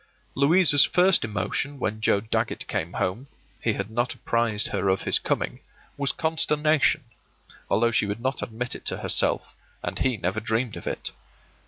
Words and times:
Louisa's 0.33 0.83
first 0.83 1.23
emotion 1.23 1.77
when 1.77 2.01
Joe 2.01 2.19
Dagget 2.21 2.65
came 2.65 2.93
home 2.93 3.27
(he 3.61 3.73
had 3.73 3.91
not 3.91 4.15
apprised 4.15 4.69
her 4.69 4.89
of 4.89 5.03
his 5.03 5.19
coming) 5.19 5.59
was 5.95 6.11
consternation, 6.11 7.03
although 7.69 7.91
she 7.91 8.07
would 8.07 8.19
not 8.19 8.41
admit 8.41 8.73
it 8.73 8.83
to 8.85 8.97
herself, 8.97 9.55
and 9.83 9.99
he 9.99 10.17
never 10.17 10.39
dreamed 10.39 10.75
of 10.75 10.87
it. 10.87 11.11